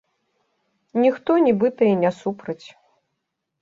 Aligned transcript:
Ніхто 1.03 1.31
нібыта 1.45 1.79
й 1.91 1.95
не 2.03 2.11
супраць. 2.25 2.63